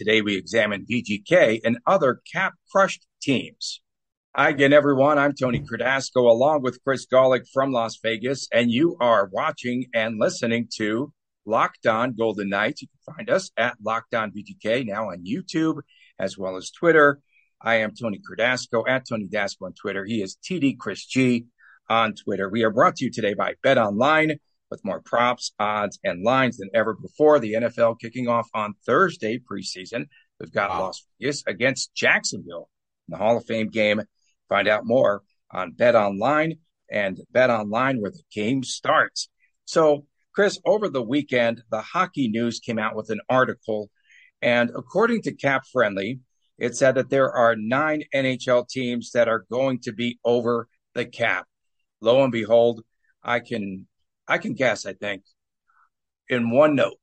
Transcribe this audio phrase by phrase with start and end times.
[0.00, 3.82] Today we examine VGK and other cap crushed teams.
[4.34, 5.18] Hi again, everyone.
[5.18, 10.18] I'm Tony Cardasco along with Chris Gawlik from Las Vegas, and you are watching and
[10.18, 11.12] listening to
[11.44, 12.80] Locked On Golden Knights.
[12.80, 15.82] You can find us at Locked On VGK now on YouTube
[16.18, 17.20] as well as Twitter.
[17.60, 20.06] I am Tony Cardasco at Tony Dasco on Twitter.
[20.06, 21.44] He is TD Chris G
[21.90, 22.48] on Twitter.
[22.48, 24.38] We are brought to you today by Bet Online
[24.70, 27.38] with more props, odds, and lines than ever before.
[27.38, 30.06] The NFL kicking off on Thursday preseason.
[30.38, 30.82] We've got wow.
[30.82, 32.68] Las Vegas against Jacksonville
[33.08, 34.00] in the Hall of Fame game.
[34.48, 36.54] Find out more on Bet Online
[36.90, 39.28] and Bet Online where the game starts.
[39.64, 43.90] So, Chris, over the weekend, the Hockey News came out with an article,
[44.40, 46.20] and according to Cap Friendly,
[46.58, 51.04] it said that there are nine NHL teams that are going to be over the
[51.04, 51.46] cap.
[52.00, 52.82] Lo and behold,
[53.22, 53.86] I can
[54.30, 55.24] I can guess, I think,
[56.28, 56.96] in one note,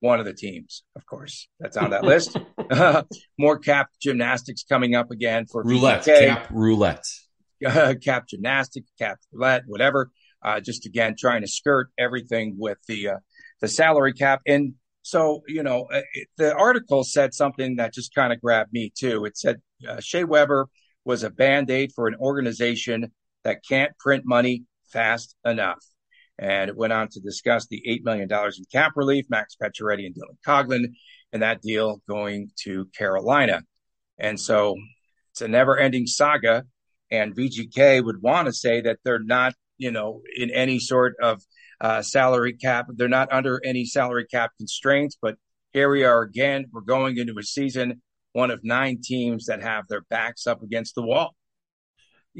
[0.00, 2.36] one of the teams, of course, that's on that list.
[3.38, 6.26] More cap gymnastics coming up again for roulette, VK.
[6.26, 7.04] cap roulette,
[7.66, 10.10] uh, cap gymnastics, cap roulette, whatever.
[10.40, 13.16] Uh, just again trying to skirt everything with the uh,
[13.60, 14.40] the salary cap.
[14.46, 18.72] And so, you know, uh, it, the article said something that just kind of grabbed
[18.72, 19.24] me too.
[19.24, 20.68] It said uh, Shea Weber
[21.04, 23.10] was a band aid for an organization
[23.42, 25.84] that can't print money fast enough.
[26.38, 30.14] And it went on to discuss the $8 million in cap relief, Max Pacioretty and
[30.14, 30.92] Dylan Coghlan,
[31.32, 33.62] and that deal going to Carolina.
[34.18, 34.76] And so
[35.32, 36.64] it's a never ending saga.
[37.10, 41.42] And VGK would want to say that they're not, you know, in any sort of
[41.80, 42.86] uh, salary cap.
[42.88, 45.16] They're not under any salary cap constraints.
[45.20, 45.36] But
[45.72, 46.66] here we are again.
[46.72, 48.02] We're going into a season,
[48.32, 51.34] one of nine teams that have their backs up against the wall.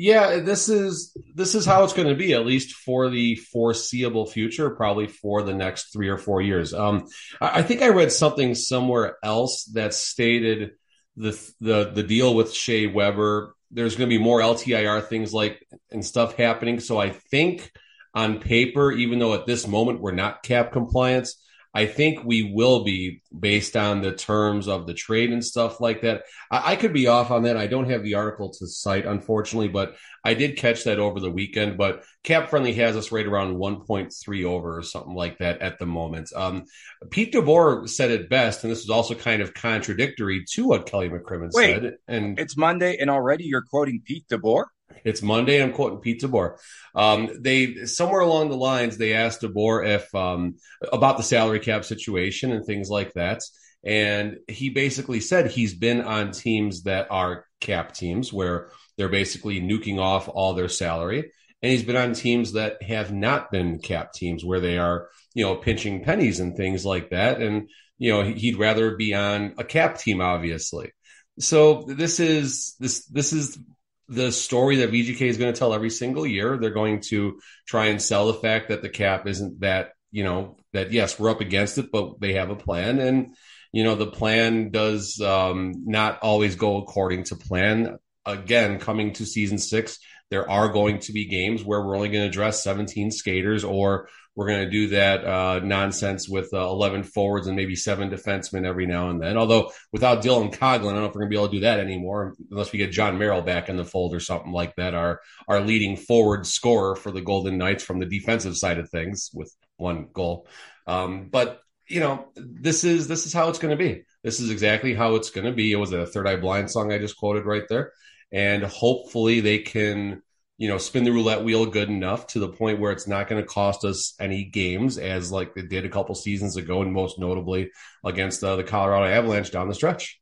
[0.00, 4.26] Yeah, this is this is how it's going to be at least for the foreseeable
[4.26, 6.72] future, probably for the next three or four years.
[6.72, 7.08] Um,
[7.40, 10.74] I, I think I read something somewhere else that stated
[11.16, 13.56] the the the deal with Shea Weber.
[13.72, 16.78] There's going to be more LTIR things like and stuff happening.
[16.78, 17.72] So I think
[18.14, 21.44] on paper, even though at this moment we're not cap compliance,
[21.78, 26.00] I think we will be based on the terms of the trade and stuff like
[26.00, 26.24] that.
[26.50, 27.56] I, I, could be off on that.
[27.56, 29.94] I don't have the article to cite, unfortunately, but
[30.24, 31.78] I did catch that over the weekend.
[31.78, 35.86] But Cap Friendly has us right around 1.3 over or something like that at the
[35.86, 36.32] moment.
[36.34, 36.64] Um,
[37.12, 41.08] Pete DeBoer said it best, and this is also kind of contradictory to what Kelly
[41.08, 41.94] McCrimmon Wait, said.
[42.08, 44.64] And it's Monday, and already you're quoting Pete DeBoer.
[45.04, 45.62] It's Monday.
[45.62, 46.58] I'm quoting Pete DeBoer.
[46.94, 50.56] Um, they somewhere along the lines they asked DeBoer if um,
[50.92, 53.42] about the salary cap situation and things like that,
[53.84, 59.60] and he basically said he's been on teams that are cap teams where they're basically
[59.60, 61.30] nuking off all their salary,
[61.62, 65.44] and he's been on teams that have not been cap teams where they are you
[65.44, 69.64] know pinching pennies and things like that, and you know he'd rather be on a
[69.64, 70.92] cap team, obviously.
[71.38, 73.58] So this is this this is
[74.08, 76.56] the story that VGK is going to tell every single year.
[76.56, 80.56] They're going to try and sell the fact that the cap isn't that, you know,
[80.72, 82.98] that yes, we're up against it, but they have a plan.
[82.98, 83.34] And,
[83.72, 87.98] you know, the plan does um, not always go according to plan.
[88.24, 89.98] Again, coming to season six,
[90.30, 94.08] there are going to be games where we're only going to address 17 skaters or
[94.38, 98.64] we're going to do that uh, nonsense with uh, 11 forwards and maybe seven defensemen
[98.64, 99.36] every now and then.
[99.36, 101.60] Although without Dylan Coghlan, I don't know if we're going to be able to do
[101.62, 104.94] that anymore unless we get John Merrill back in the fold or something like that.
[104.94, 109.28] Our our leading forward scorer for the Golden Knights from the defensive side of things
[109.34, 110.46] with one goal.
[110.86, 114.04] Um, but you know, this is this is how it's going to be.
[114.22, 115.72] This is exactly how it's going to be.
[115.72, 117.90] It was a Third Eye Blind song I just quoted right there,
[118.30, 120.22] and hopefully they can
[120.58, 123.40] you know, spin the roulette wheel good enough to the point where it's not going
[123.40, 127.16] to cost us any games, as like they did a couple seasons ago, and most
[127.18, 127.70] notably
[128.04, 130.20] against uh, the Colorado Avalanche down the stretch.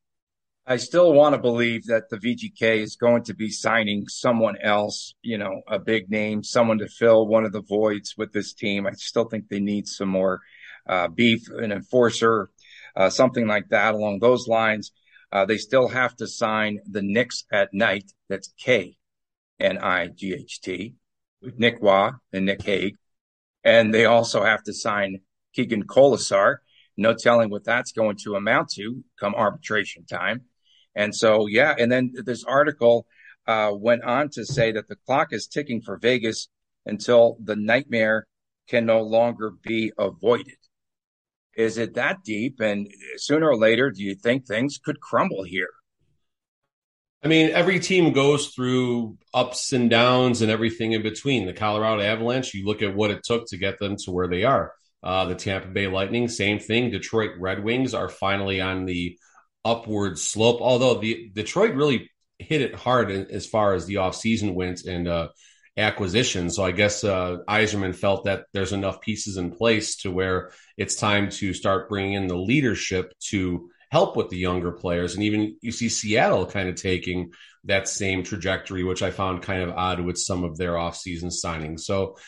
[0.67, 5.15] I still want to believe that the VGK is going to be signing someone else,
[5.23, 8.87] you know, a big name, someone to fill one of the voids with this team.
[8.87, 10.43] I still think they need some more
[10.87, 12.51] uh, beef, an enforcer,
[12.95, 14.93] uh, something like that along those lines.
[15.33, 18.13] Uh, they still have to sign the Knicks at night.
[18.29, 18.99] That's K
[19.61, 20.95] N I G H T,
[21.41, 22.97] with Nick Roy and Nick Hague.
[23.65, 25.21] And they also have to sign
[25.55, 26.57] Keegan Kolesar.
[26.97, 30.43] No telling what that's going to amount to come arbitration time.
[30.95, 31.75] And so, yeah.
[31.79, 33.07] And then this article
[33.47, 36.49] uh, went on to say that the clock is ticking for Vegas
[36.87, 38.27] until the nightmare
[38.67, 40.57] can no longer be avoided.
[41.55, 42.61] Is it that deep?
[42.61, 45.71] And sooner or later, do you think things could crumble here?
[47.25, 51.47] I mean, every team goes through ups and downs and everything in between.
[51.47, 54.45] The Colorado Avalanche, you look at what it took to get them to where they
[54.45, 54.73] are.
[55.03, 56.91] Uh, the Tampa Bay Lightning, same thing.
[56.91, 59.19] Detroit Red Wings are finally on the
[59.65, 64.85] upward slope, although the Detroit really hit it hard as far as the offseason went
[64.85, 65.29] and uh,
[65.77, 66.51] acquisition.
[66.51, 70.97] So I guess uh, Yzerman felt that there's enough pieces in place to where it's
[70.97, 75.15] time to start bringing in the leadership to help with the younger players.
[75.15, 77.33] And even you see Seattle kind of taking
[77.65, 81.81] that same trajectory, which I found kind of odd with some of their offseason signings.
[81.81, 82.19] So,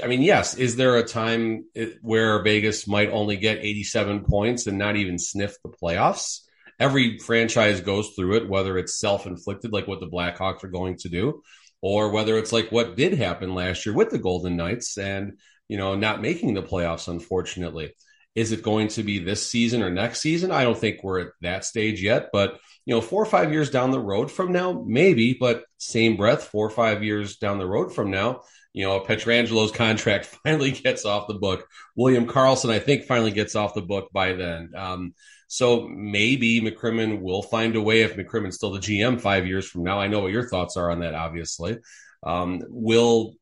[0.00, 4.68] I mean, yes, is there a time eh, where Vegas might only get 87 points
[4.68, 6.42] and not even sniff the playoffs?
[6.78, 10.96] Every franchise goes through it, whether it's self inflicted, like what the Blackhawks are going
[10.98, 11.42] to do,
[11.82, 15.76] or whether it's like what did happen last year with the Golden Knights and, you
[15.76, 17.94] know, not making the playoffs, unfortunately.
[18.34, 20.50] Is it going to be this season or next season?
[20.50, 23.70] I don't think we're at that stage yet, but you know, four or five years
[23.70, 27.66] down the road from now, maybe, but same breath, four or five years down the
[27.66, 28.42] road from now,
[28.72, 31.66] you know, Pietrangelo's contract finally gets off the book.
[31.96, 34.72] William Karlsson, I think, finally gets off the book by then.
[34.76, 35.14] Um,
[35.48, 39.82] so maybe McCrimmon will find a way if McCrimmon's still the GM five years from
[39.82, 40.00] now.
[40.00, 41.78] I know what your thoughts are on that, obviously.
[42.22, 43.34] Um, will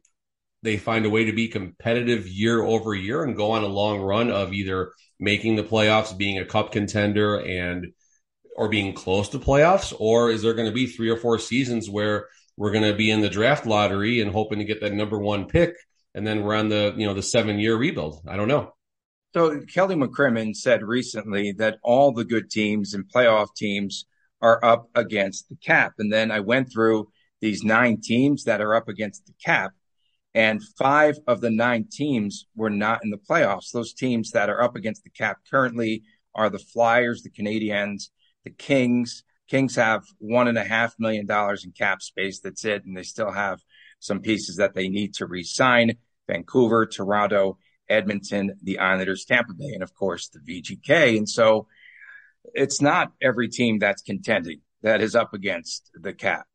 [0.62, 4.00] they find a way to be competitive year over year and go on a long
[4.00, 7.92] run of either making the playoffs, being a cup contender, and
[8.56, 11.88] or being close to playoffs, or is there going to be three or four seasons
[11.88, 12.26] where
[12.56, 15.46] we're going to be in the draft lottery and hoping to get that number one
[15.46, 15.74] pick,
[16.14, 18.20] and then we're on the you know the seven year rebuild?
[18.26, 18.74] I don't know.
[19.34, 24.06] So Kelly McCrimmon said recently that all the good teams and playoff teams
[24.40, 27.10] are up against the cap, and then I went through
[27.40, 29.72] these nine teams that are up against the cap
[30.34, 33.72] and five of the nine teams were not in the playoffs.
[33.72, 36.02] Those teams that are up against the cap currently
[36.34, 38.10] are the Flyers, the Canadiens,
[38.44, 39.24] the Kings.
[39.48, 42.40] Kings have one and a half million dollars in cap space.
[42.40, 42.84] That's it.
[42.84, 43.60] And they still have
[43.98, 45.96] some pieces that they need to re-sign.
[46.28, 47.58] Vancouver, Toronto,
[47.88, 51.16] Edmonton, the Islanders, Tampa Bay, and of course the VGK.
[51.16, 51.66] And so
[52.54, 56.46] it's not every team that's contending that is up against the cap.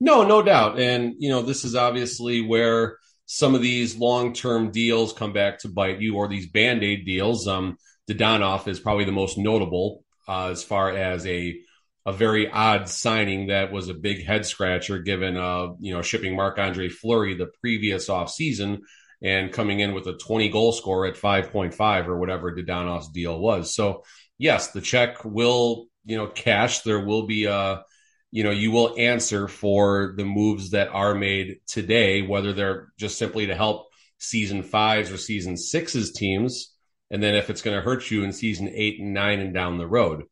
[0.00, 0.78] No, no doubt.
[0.78, 5.60] And, you know, this is obviously where some of these long term deals come back
[5.60, 7.46] to bite you or these band aid deals.
[7.46, 7.76] Um,
[8.10, 11.58] Dadonov is probably the most notable uh, as far as a
[12.04, 16.34] a very odd signing that was a big head scratcher given uh you know shipping
[16.34, 18.82] Marc Andre Fleury the previous off season
[19.22, 23.72] and coming in with a 20 goal score at 5.5 or whatever Dadonov's deal was.
[23.72, 24.02] So
[24.36, 26.80] yes, the check will you know cash.
[26.80, 27.84] There will be a
[28.32, 33.18] you know, you will answer for the moves that are made today, whether they're just
[33.18, 33.88] simply to help
[34.18, 36.74] season fives or season sixes teams.
[37.10, 39.76] And then if it's going to hurt you in season eight and nine and down
[39.76, 40.24] the road.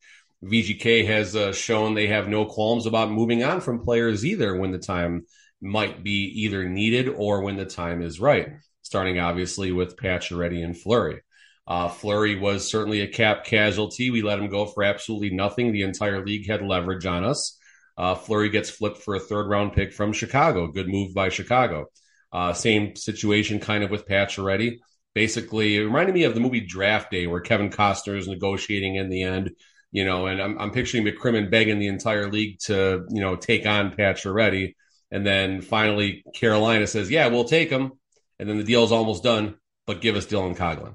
[0.43, 4.73] VGK has uh, shown they have no qualms about moving on from players either when
[4.73, 5.27] the time
[5.61, 8.49] might be either needed or when the time is right.
[8.81, 11.21] Starting obviously with Pacioretty and Fleury.
[11.67, 14.09] Uh, Fleury was certainly a cap casualty.
[14.09, 15.73] We let him go for absolutely nothing.
[15.73, 17.59] The entire league had leverage on us.
[18.01, 20.69] Uh, Fleury gets flipped for a third round pick from Chicago.
[20.69, 21.91] Good move by Chicago.
[22.33, 24.79] Uh, same situation kind of with Pacioretty.
[25.15, 29.11] Basically, it reminded me of the movie Draft Day where Kevin Costner is negotiating in
[29.11, 29.51] the end,
[29.93, 33.67] you know, and I'm, I'm picturing McCrimmon begging the entire league to, you know, take
[33.67, 34.77] on Pacioretty.
[35.11, 37.93] And then finally, Carolina says, yeah, we'll take him.
[38.39, 40.95] And then the deal's almost done, but give us Dylan Coghlan.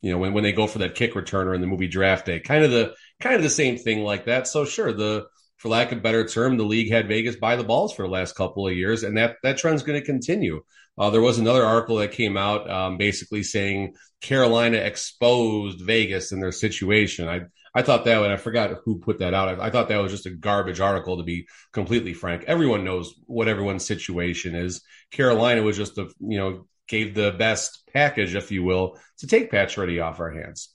[0.00, 2.40] You know, when, when they go for that kick returner in the movie Draft Day,
[2.40, 4.48] kind of the kind of the same thing like that.
[4.48, 7.94] So sure, the for lack of better term, the league had Vegas buy the balls
[7.94, 10.62] for the last couple of years, and that that trend's going to continue.
[10.98, 16.40] Uh, there was another article that came out um, basically saying Carolina exposed Vegas in
[16.40, 17.28] their situation.
[17.28, 17.42] I
[17.74, 19.60] I thought that, and I forgot who put that out.
[19.60, 22.44] I, I, thought that was just a garbage article, to be completely frank.
[22.46, 24.80] Everyone knows what everyone's situation is.
[25.10, 29.52] Carolina was just a you know gave the best package, if you will, to take
[29.52, 30.70] Pacioretty off our hands.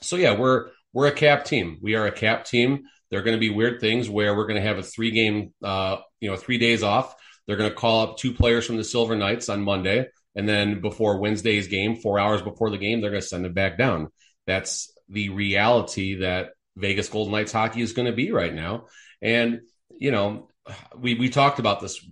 [0.00, 1.78] So yeah, we're we're a cap team.
[1.82, 2.84] We are a cap team.
[3.10, 5.52] There are going to be weird things where we're going to have a three game,
[5.62, 7.14] uh, you know, three days off.
[7.46, 10.08] They're going to call up two players from the Silver Knights on Monday.
[10.34, 13.54] And then before Wednesday's game, four hours before the game, they're going to send it
[13.54, 14.08] back down.
[14.46, 18.86] That's the reality that Vegas Golden Knights hockey is going to be right now.
[19.22, 19.62] And,
[19.98, 20.48] you know,
[20.96, 22.06] we, we talked about this.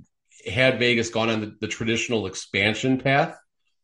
[0.46, 3.36] Had Vegas gone on the, the traditional expansion path,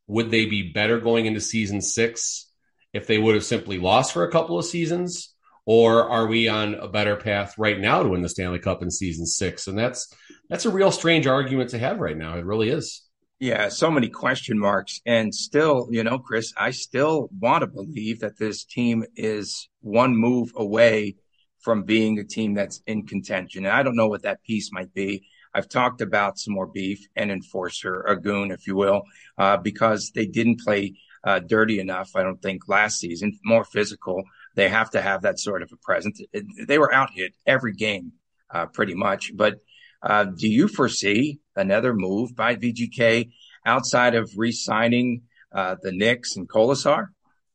[0.07, 2.51] would they be better going into season six
[2.93, 5.32] if they would have simply lost for a couple of seasons?
[5.65, 8.91] Or are we on a better path right now to win the Stanley Cup in
[8.91, 9.67] season six?
[9.67, 10.13] And that's
[10.49, 12.37] that's a real strange argument to have right now.
[12.37, 13.03] It really is.
[13.39, 15.01] Yeah, so many question marks.
[15.05, 20.17] And still, you know, Chris, I still want to believe that this team is one
[20.17, 21.17] move away
[21.61, 23.65] from being a team that's in contention.
[23.65, 25.27] And I don't know what that piece might be.
[25.55, 29.03] I've talked about some more beef and enforcer, a goon, if you will,
[29.37, 32.17] uh, because they didn't play uh, dirty enough.
[32.17, 34.23] I don't think last season, more physical.
[34.55, 36.21] They have to have that sort of a presence.
[36.67, 38.13] They were out hit every game,
[38.51, 39.33] uh, pretty much.
[39.35, 39.57] But
[40.03, 43.31] uh, do you foresee another move by VGK
[43.65, 45.23] outside of re-signing
[45.55, 47.09] uh, the Knicks and Kolesar?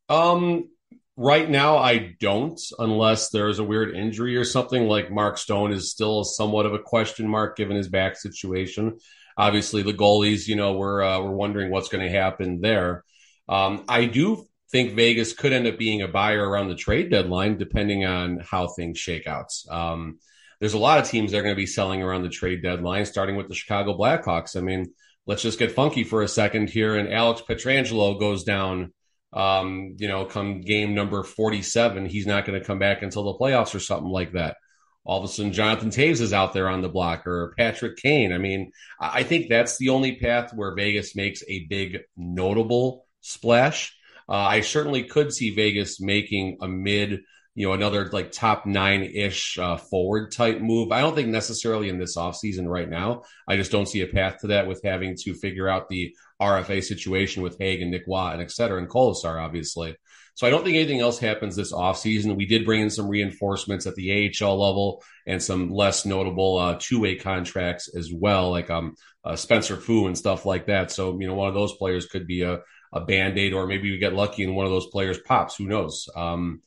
[0.09, 0.69] Um,
[1.17, 4.87] right now, I don't, unless there's a weird injury or something.
[4.87, 8.97] Like Mark Stone is still somewhat of a question mark given his back situation.
[9.37, 13.03] Obviously, the goalies, you know, we're uh, we're wondering what's going to happen there.
[13.49, 17.57] Um, I do think Vegas could end up being a buyer around the trade deadline,
[17.57, 19.51] depending on how things shake out.
[19.69, 20.19] Um,
[20.59, 23.05] there's a lot of teams that are going to be selling around the trade deadline,
[23.05, 24.57] starting with the Chicago Blackhawks.
[24.57, 24.93] I mean,
[25.25, 26.95] let's just get funky for a second here.
[26.95, 28.93] And Alex Pietrangelo goes down,
[29.33, 32.05] um, you know, come game number 47.
[32.05, 34.57] He's not going to come back until the playoffs or something like that.
[35.05, 38.33] All of a sudden, Jonathan Toews is out there on the block or Patrick Kane.
[38.33, 43.96] I mean, I think that's the only path where Vegas makes a big notable splash.
[44.29, 47.21] Uh, I certainly could see Vegas making a mid,
[47.55, 50.91] you know, another like top nine ish uh, forward type move.
[50.91, 53.23] I don't think necessarily in this offseason right now.
[53.47, 56.83] I just don't see a path to that with having to figure out the RFA
[56.83, 59.95] situation with Hague and Nick Roy and et cetera, and Kolesar, obviously.
[60.37, 62.35] So I don't think anything else happens this offseason.
[62.35, 66.77] We did bring in some reinforcements at the AHL level and some less notable uh,
[66.79, 68.93] two-way contracts as well, like um,
[69.23, 70.91] uh, Spencer Foo and stuff like that.
[70.91, 72.59] So, you know, one of those players could be a,
[72.93, 75.55] a band aid, or maybe we get lucky and one of those players pops.
[75.55, 76.07] Who knows?
[76.15, 76.61] Um,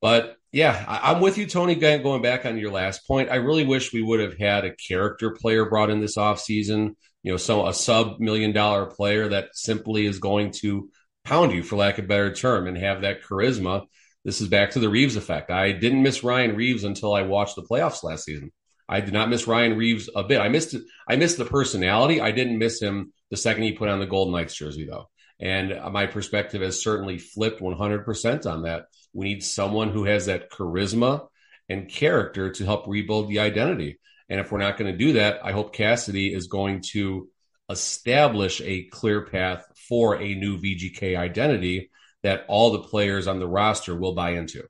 [0.00, 1.74] but yeah, I, am with you, Tony.
[1.74, 5.30] Going back on your last point, I really wish we would have had a character
[5.30, 6.94] player brought in this offseason.
[7.22, 10.88] You know, so a sub million dollar player that simply is going to
[11.24, 13.86] pound you, for lack of a better term, and have that charisma.
[14.24, 15.50] This is back to the Reeves effect.
[15.50, 18.52] I didn't miss Ryan Reeves until I watched the playoffs last season.
[18.88, 20.40] I did not miss Ryan Reeves a bit.
[20.40, 20.76] I missed.
[21.08, 22.20] I missed the personality.
[22.20, 25.08] I didn't miss him the second he put on the Golden Knights jersey, though.
[25.38, 28.86] And my perspective has certainly flipped 100% on that.
[29.12, 31.28] We need someone who has that charisma
[31.68, 33.98] and character to help rebuild the identity.
[34.28, 37.28] And if we're not going to do that, I hope Cassidy is going to
[37.68, 41.90] establish a clear path for a new VGK identity
[42.22, 44.64] that all the players on the roster will buy into.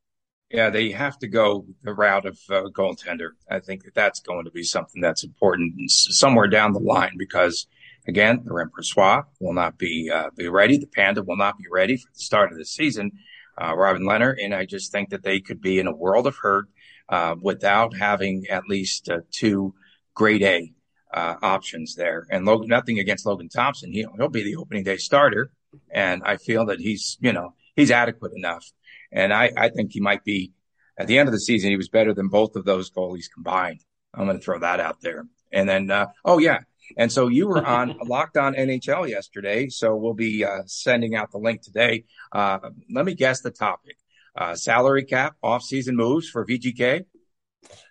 [0.50, 3.30] Yeah, they have to go the route of uh, goaltender.
[3.50, 7.66] I think that that's going to be something that's important somewhere down the line because
[8.08, 10.78] Again, the Remperswa will not be uh, be ready.
[10.78, 13.12] The Panda will not be ready for the start of the season.
[13.60, 16.36] Uh, Robin Lehner and I just think that they could be in a world of
[16.36, 16.66] hurt
[17.08, 19.74] uh, without having at least uh, two
[20.14, 20.72] grade A
[21.12, 22.26] uh, options there.
[22.30, 23.92] And Logan, nothing against Logan Thompson.
[23.92, 25.50] He'll, he'll be the opening day starter.
[25.90, 28.70] And I feel that he's, you know, he's adequate enough.
[29.12, 30.52] And I, I think he might be
[30.98, 33.80] at the end of the season, he was better than both of those goalies combined.
[34.14, 35.26] I'm going to throw that out there.
[35.52, 36.60] And then, uh, oh yeah,
[36.96, 39.68] and so you were on Locked On NHL yesterday.
[39.68, 42.04] So we'll be uh, sending out the link today.
[42.32, 42.58] Uh,
[42.92, 43.96] let me guess the topic
[44.36, 47.04] uh, salary cap, off-season moves for VGK.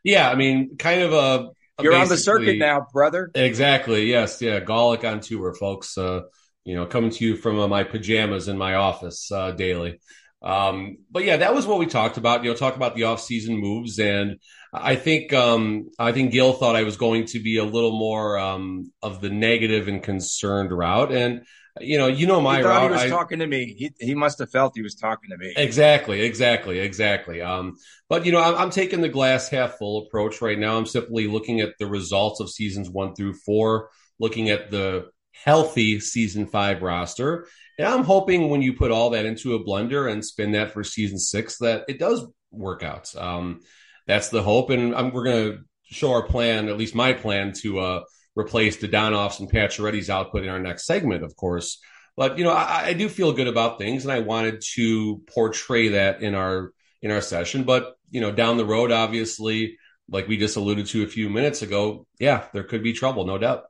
[0.03, 1.51] Yeah, I mean, kind of a.
[1.77, 3.31] a You're on the circuit now, brother.
[3.33, 4.05] Exactly.
[4.09, 4.41] Yes.
[4.41, 4.59] Yeah.
[4.59, 5.97] Gawlik on tour, folks.
[5.97, 6.21] Uh,
[6.63, 9.99] you know, coming to you from uh, my pajamas in my office uh, daily.
[10.45, 12.43] Um, but yeah, that was what we talked about.
[12.43, 14.37] You know, talk about the off-season moves, and
[14.71, 18.37] I think um, I think Gil thought I was going to be a little more
[18.37, 21.45] um, of the negative and concerned route, and
[21.81, 22.83] you know, you know my he route.
[22.83, 23.75] He was I, talking to me.
[23.77, 25.51] He he must have felt he was talking to me.
[25.57, 27.41] Exactly, exactly, exactly.
[27.41, 30.77] Um, but you know, I'm, I'm taking the glass half full approach right now.
[30.77, 35.07] I'm simply looking at the results of seasons one through four, looking at the
[35.43, 37.47] healthy season five roster.
[37.77, 40.84] And I'm hoping when you put all that into a blender and spin that for
[40.84, 43.13] season six, that it does work out.
[43.15, 43.62] Um,
[44.08, 44.70] that's the hope.
[44.70, 48.03] And I'm, we're going to show our plan, at least my plan, to uh,
[48.36, 51.79] replace the Donoffs and Pacioretty's output in our next segment, of course.
[52.17, 55.89] But you know, I, I do feel good about things, and I wanted to portray
[55.89, 57.63] that in our in our session.
[57.63, 59.77] But you know, down the road, obviously,
[60.10, 63.38] like we just alluded to a few minutes ago, yeah, there could be trouble, no
[63.38, 63.65] doubt.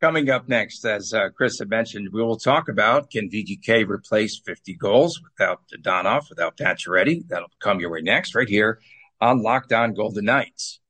[0.00, 4.40] Coming up next, as uh, Chris had mentioned, we will talk about can VGK replace
[4.40, 7.28] 50 goals without Donoff, without Pacioretty?
[7.28, 8.80] That'll come your way next, right here
[9.20, 10.80] on Locked On Golden Knights.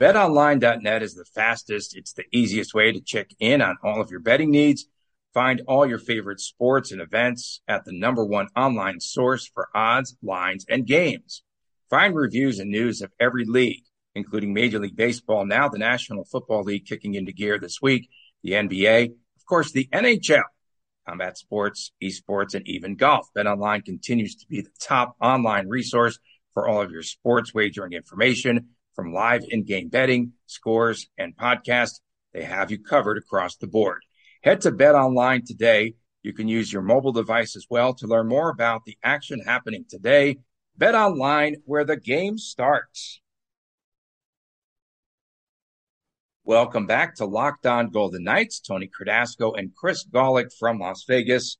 [0.00, 4.20] BetOnline.net is the fastest, it's the easiest way to check in on all of your
[4.20, 4.86] betting needs.
[5.34, 10.16] Find all your favorite sports and events at the number one online source for odds,
[10.22, 11.42] lines, and games.
[11.90, 13.82] Find reviews and news of every league,
[14.14, 18.08] including Major League Baseball, now the National Football League kicking into gear this week,
[18.42, 20.42] the NBA, of course, the NHL,
[21.06, 23.28] combat sports, esports, and even golf.
[23.36, 26.18] BetOnline continues to be the top online resource
[26.54, 32.00] for all of your sports wagering information from live in-game betting, scores, and podcasts.
[32.32, 34.02] They have you covered across the board.
[34.42, 35.94] Head to BetOnline today.
[36.22, 39.84] You can use your mobile device as well to learn more about the action happening
[39.88, 40.38] today.
[40.78, 43.20] BetOnline, where the game starts.
[46.44, 48.60] Welcome back to Locked On Golden Knights.
[48.60, 51.58] Tony Cardasco and Chris Gawlik from Las Vegas.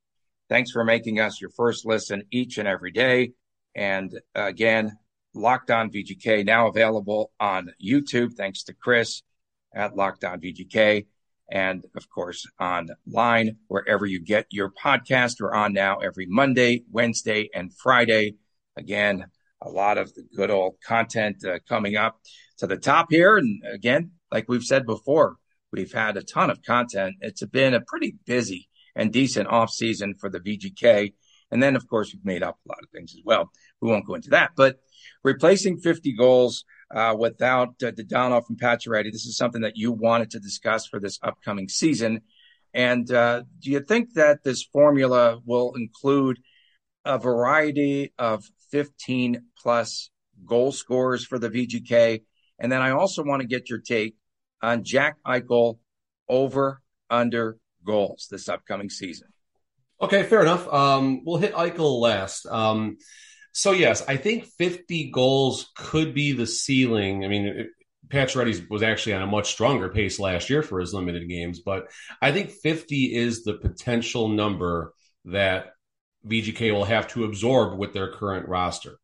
[0.49, 3.33] Thanks for making us your first listen each and every day.
[3.77, 4.97] And again,
[5.35, 8.33] Locked On VGK now available on YouTube.
[8.33, 9.23] Thanks to Chris
[9.75, 11.07] at Locked On VGK.
[11.51, 15.43] And of course, online, wherever you get your podcast.
[15.43, 18.37] We're on now every Monday, Wednesday, and Friday.
[18.79, 19.27] Again,
[19.61, 22.19] a lot of the good old content uh, coming up
[22.59, 23.37] to the top here.
[23.37, 25.37] And again, like we've said before,
[25.73, 27.17] we've had a ton of content.
[27.21, 31.13] It's been a pretty busy and decent off season for the VGK.
[31.51, 33.51] And then, of course, we've made up a lot of things as well.
[33.81, 34.77] We won't go into that, but
[35.25, 40.31] replacing 50 goals uh, without uh, Dadonov and Pacioretty, this is something that you wanted
[40.31, 42.21] to discuss for this upcoming season.
[42.73, 46.39] And uh, do you think that this formula will include
[47.05, 50.11] a variety of 15 plus
[50.45, 52.23] goal scorers for the VGK?
[52.59, 54.15] And then I also want to get your take
[54.62, 55.79] on Jack Eichel
[56.29, 59.29] over under goals this upcoming season.
[60.00, 60.67] Okay, fair enough.
[60.73, 62.47] Um, we'll hit Eichel last.
[62.47, 62.97] Um,
[63.52, 67.25] so yes, I think 50 goals could be the ceiling.
[67.25, 67.69] I mean,
[68.09, 71.90] Pacioretty was actually on a much stronger pace last year for his limited games, but
[72.21, 74.95] I think 50 is the potential number
[75.26, 75.73] that
[76.26, 78.99] VGK will have to absorb with their current roster.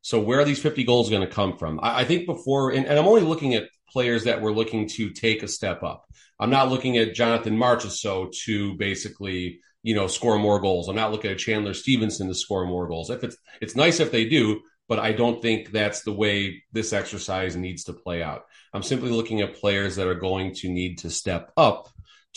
[0.00, 1.80] So where are these 50 goals going to come from?
[1.82, 5.10] I, I think before, and, and, I'm only looking at players that we're looking to
[5.10, 6.06] take a step up.
[6.38, 10.88] I'm not looking at Jonathan Marchessault to basically, you know, score more goals.
[10.88, 13.10] I'm not looking at Chandler Stephenson to score more goals.
[13.10, 16.92] If it's it's nice if they do, but I don't think that's the way this
[16.92, 18.42] exercise needs to play out.
[18.72, 21.88] I'm simply looking at players that are going to need to step up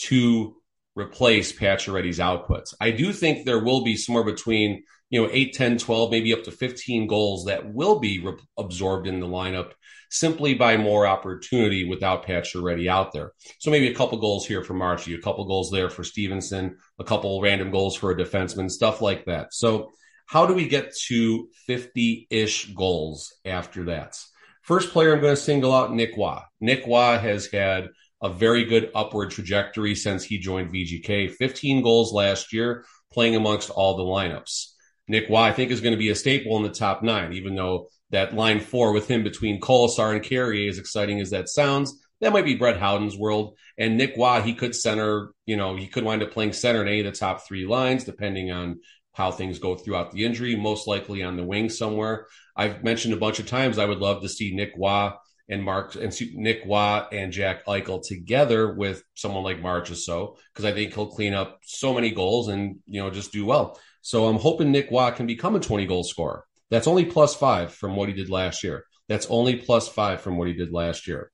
[0.08, 0.56] to
[0.96, 2.74] replace Pacioretty's outputs.
[2.80, 6.44] I do think there will be somewhere between, you know, 8, 10, 12, maybe up
[6.44, 9.72] to 15 goals that will be re- absorbed in the lineup
[10.10, 13.32] simply by more opportunity without Pacioretty out there.
[13.58, 17.04] So maybe a couple goals here for Marchie, a couple goals there for Stephenson, a
[17.04, 19.52] couple random goals for a defenseman, stuff like that.
[19.52, 19.90] So
[20.26, 24.16] how do we get to 50-ish goals after that?
[24.62, 26.38] First player I'm going to single out Nick Roy.
[26.60, 27.88] Nick Roy has had
[28.22, 31.32] a very good upward trajectory since he joined VGK.
[31.32, 34.69] 15 goals last year, playing amongst all the lineups.
[35.10, 37.56] Nick Roy, I think, is going to be a staple in the top nine, even
[37.56, 42.00] though that line four with him between Kolesar and Carrier, as exciting as that sounds,
[42.20, 43.56] that might be Brett Howden's world.
[43.76, 46.86] And Nick Roy, he could center, you know, he could wind up playing center in
[46.86, 48.80] any of the top three lines, depending on
[49.12, 52.26] how things go throughout the injury, most likely on the wing somewhere.
[52.54, 55.10] I've mentioned a bunch of times I would love to see Nick Roy
[55.50, 60.72] and Mark and Nick Roy and Jack Eichel together with someone like Marchessault because I
[60.72, 63.78] think he'll clean up so many goals and you know just do well.
[64.00, 66.44] So I'm hoping Nick Roy can become a 20 goal scorer.
[66.70, 68.84] That's only plus five from what he did last year.
[69.08, 71.32] That's only plus five from what he did last year.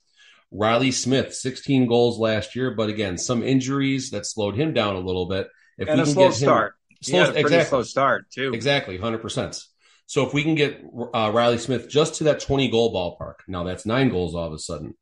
[0.51, 5.01] Riley Smith, 16 goals last year, but again, some injuries that slowed him down a
[5.01, 5.49] little bit.
[5.77, 6.75] If and we a can slow get him, start.
[7.03, 7.69] Slow, yeah, exactly.
[7.69, 8.53] slow start too.
[8.55, 9.63] Exactly, 100%.
[10.07, 10.83] So if we can get
[11.15, 14.53] uh, Riley Smith just to that 20 goal ballpark, now that's nine goals all of
[14.53, 14.95] a sudden.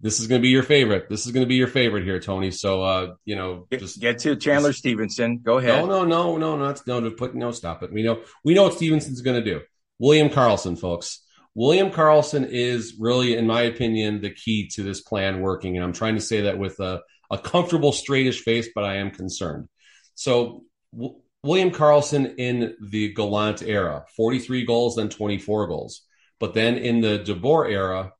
[0.00, 1.08] This is going to be your favorite.
[1.08, 2.50] This is going to be your favorite here, Tony.
[2.50, 5.38] So, uh, you know, just get to Chandler just, Stephenson.
[5.38, 5.82] Go ahead.
[5.82, 7.00] No, no, no, no, not no.
[7.00, 7.90] To put no, stop it.
[7.90, 9.62] We know we know what Stephenson's going to do.
[9.98, 11.20] William Karlsson, folks.
[11.54, 15.76] William Karlsson is really, in my opinion, the key to this plan working.
[15.76, 19.10] And I'm trying to say that with a, a comfortable, straightish face, but I am
[19.10, 19.68] concerned.
[20.16, 26.00] So, w- William Karlsson in the Gallant era, 43 goals, then 24 goals.
[26.40, 28.12] But then in the DeBoer era,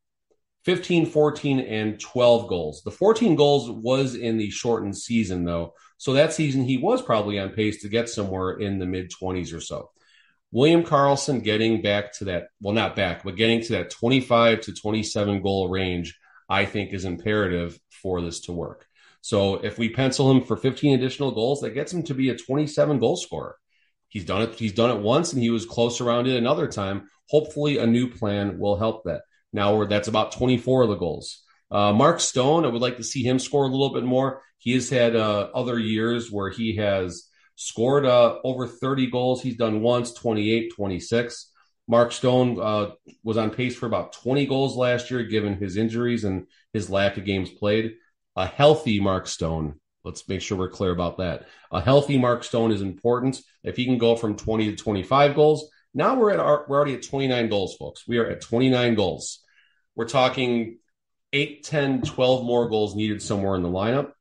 [0.67, 2.83] 15, 14, and 12 goals.
[2.85, 5.73] The 14 goals was in the shortened season, though.
[5.97, 9.55] So that season, he was probably on pace to get somewhere in the mid 20s
[9.55, 9.91] or so.
[10.53, 14.75] William Karlsson getting back to that, well, not back, but getting to that 25 to
[14.75, 18.87] 27 goal range, I think is imperative for this to work.
[19.25, 22.37] So if we pencil him for 15 additional goals, that gets him to be a
[22.37, 23.57] 27 goal scorer.
[24.09, 24.57] He's done it.
[24.57, 27.09] He's done it once, and he was close around it another time.
[27.31, 29.23] Hopefully, a new plan will help that.
[29.51, 31.43] Now that's about 24 of the goals.
[31.71, 34.43] Uh, Mark Stone, I would like to see him score a little bit more.
[34.59, 39.41] He has had uh, other years where he has scored uh, over 30 goals.
[39.41, 41.51] He's done once, 28, 26.
[41.89, 42.91] Mark Stone uh,
[43.23, 47.17] was on pace for about 20 goals last year, given his injuries and his lack
[47.17, 47.95] of games played.
[48.37, 51.47] A healthy Mark Stone, let's make sure we're clear about that.
[51.71, 53.41] A healthy Mark Stone is important.
[53.63, 56.95] If he can go from 20 to 25 goals, now we're at our, we're already
[56.95, 58.07] at 29 goals, folks.
[58.07, 59.41] We are at 29 goals.
[59.95, 60.79] We're talking
[61.33, 64.13] 8, 10, 12 more goals needed somewhere in the lineup.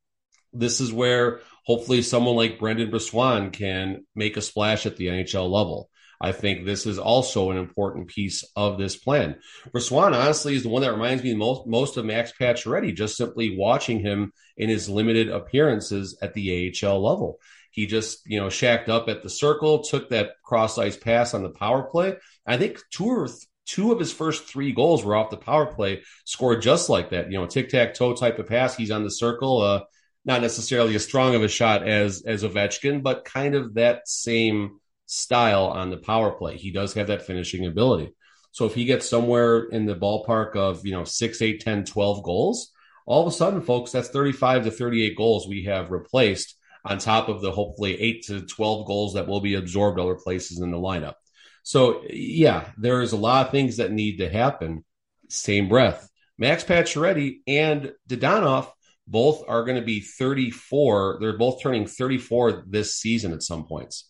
[0.51, 5.49] This is where hopefully someone like Brendan Brisson can make a splash at the NHL
[5.49, 5.89] level.
[6.21, 9.37] I think this is also an important piece of this plan.
[9.71, 13.57] Brisson, honestly, is the one that reminds me most, most of Max Pacioretty, just simply
[13.57, 17.39] watching him in his limited appearances at the AHL level.
[17.71, 21.41] He just, you know, shacked up at the circle, took that cross ice pass on
[21.41, 22.15] the power play.
[22.45, 25.65] I think two or th- two of his first three goals were off the power
[25.65, 27.31] play, scored just like that.
[27.31, 28.75] You know, tic tac toe type of pass.
[28.75, 29.61] He's on the circle.
[29.61, 29.81] Uh,
[30.25, 34.79] not necessarily as strong of a shot as as Ovechkin, but kind of that same
[35.05, 36.57] style on the power play.
[36.57, 38.13] He does have that finishing ability.
[38.51, 42.23] So if he gets somewhere in the ballpark of, you know, 6, 8, 10, 12
[42.23, 42.71] goals,
[43.05, 47.29] all of a sudden, folks, that's 35 to 38 goals we have replaced on top
[47.29, 50.77] of the hopefully 8 to 12 goals that will be absorbed other places in the
[50.77, 51.15] lineup.
[51.63, 54.83] So, yeah, there is a lot of things that need to happen.
[55.29, 56.09] Same breath.
[56.37, 58.69] Max Pacioretty and Dadonov
[59.07, 61.17] both are going to be 34.
[61.19, 64.09] They're both turning 34 this season at some points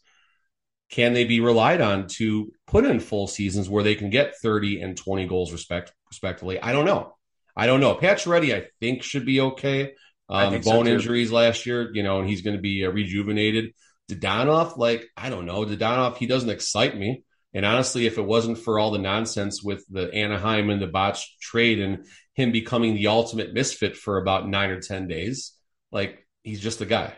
[0.93, 4.79] can they be relied on to put in full seasons where they can get 30
[4.79, 6.59] and 20 goals respect respectively?
[6.59, 7.15] I don't know.
[7.55, 7.95] I don't know.
[7.95, 9.95] Pacioretty, I think, should be okay.
[10.29, 13.73] Um, bone so injuries last year, you know, and he's going to be uh, rejuvenated.
[14.07, 15.65] Dadonov, like, I don't know.
[15.65, 17.23] Dadonov, he doesn't excite me.
[17.55, 21.41] And honestly, if it wasn't for all the nonsense with the Anaheim and the botched
[21.41, 25.53] trade and him becoming the ultimate misfit for about nine or 10 days,
[25.91, 27.15] like, he's just a guy.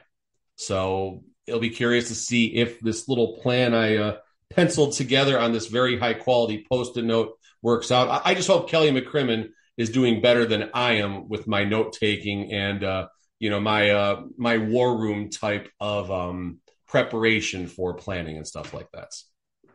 [0.55, 4.17] So it'll be curious to see if this little plan I uh,
[4.49, 8.09] penciled together on this very high quality post-it note works out.
[8.09, 11.93] I, I, just hope Kelly McCrimmon is doing better than I am with my note
[11.93, 13.07] taking and uh,
[13.39, 18.73] you know my uh, my war room type of um, preparation for planning and stuff
[18.73, 19.11] like that.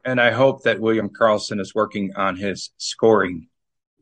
[0.05, 3.49] And I hope that William Karlsson is working on his scoring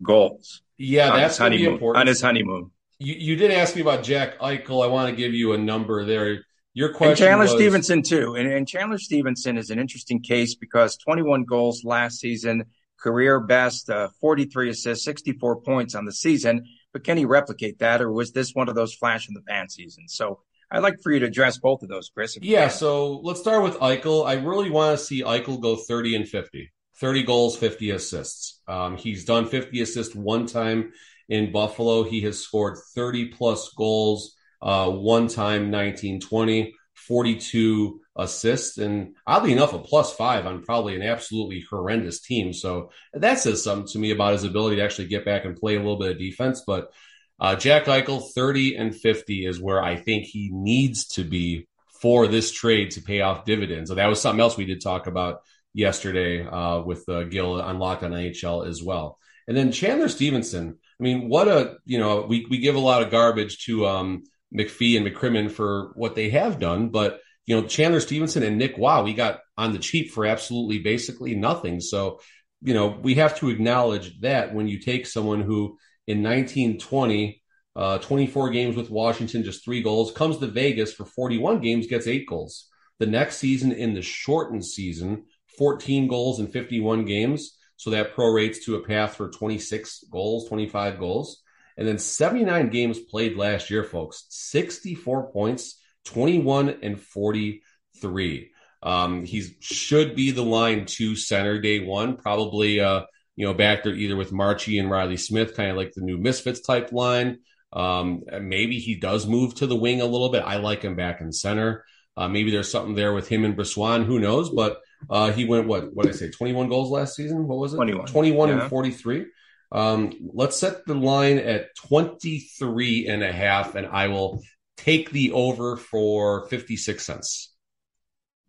[0.03, 0.63] goals.
[0.77, 2.71] Yeah, that's honeymoon, on his honeymoon.
[3.01, 4.85] You, you did ask me about Jack Eichel.
[4.85, 6.45] I want to give you a number there.
[6.79, 10.55] Your question and Chandler was, Stephenson too, and, and Chandler Stephenson is an interesting case
[10.55, 12.67] because 21 goals last season,
[13.01, 16.65] career best, uh, 43 assists, 64 points on the season.
[16.93, 19.69] But can he replicate that, or was this one of those flash in the pan
[19.69, 20.15] seasons?
[20.15, 20.39] So
[20.71, 22.39] I'd like for you to address both of those, Chris.
[22.41, 24.25] Yeah, so let's start with Eichel.
[24.25, 26.73] I really want to see Eichel go 30 and 50.
[27.01, 28.61] 30 goals, 50 assists.
[28.69, 30.93] Um, he's done 50 assists one time
[31.29, 32.05] in Buffalo.
[32.05, 39.73] He has scored 30 plus goals uh, one time 1920, 42 assists, and oddly enough,
[39.73, 42.53] a plus five on probably an absolutely horrendous team.
[42.53, 45.77] So that says something to me about his ability to actually get back and play
[45.77, 46.63] a little bit of defense.
[46.67, 46.93] But
[47.41, 51.69] uh, Jack Eichel, 30 and 50 is where I think he needs to be
[52.01, 53.91] for this trade to pay off dividends.
[53.91, 55.43] And that was something else we did talk about
[55.73, 59.19] yesterday uh, with uh, Gil on Locked on NHL as well.
[59.47, 60.79] And then Chandler Stephenson.
[61.01, 64.25] I mean, what a you know we we give a lot of garbage to um,
[64.55, 68.77] McPhee and McCrimmon for what they have done, but you know Chandler Stephenson and Nick
[68.79, 71.81] Roy, we got on the cheap for absolutely basically nothing.
[71.81, 72.21] So
[72.63, 77.43] you know we have to acknowledge that when you take someone who in 1920
[77.79, 82.09] uh, 24 games with Washington, just three goals, comes to Vegas for 41 games, gets
[82.09, 82.67] eight goals.
[82.99, 85.27] The next season, in the shortened season,
[85.59, 87.57] 14 goals in 51 games.
[87.77, 91.41] So that prorates to a path for 26 goals, 25 goals.
[91.79, 94.27] And then 79 games played last year, folks.
[94.29, 98.51] 64 points, 21 and 43.
[98.83, 103.03] Um, he should be the line two center day one, probably uh,
[103.37, 106.19] you know, back there either with Marchie and Riley Smith, kind of like the new
[106.19, 107.39] Misfits type line.
[107.73, 110.43] Um, maybe he does move to the wing a little bit.
[110.45, 111.85] I like him back in center.
[112.17, 114.05] Uh, maybe there's something there with him and Brisson.
[114.05, 114.51] Who knows?
[114.51, 115.95] But uh, he went what?
[115.95, 116.31] What did I say?
[116.31, 117.47] 21 goals last season.
[117.47, 117.77] What was it?
[117.77, 118.07] 21.
[118.07, 118.61] 21 yeah.
[118.61, 119.27] and 43.
[119.71, 124.43] Um, let's set the line at 23 and a half, and I will
[124.77, 127.55] take the over for 56 cents.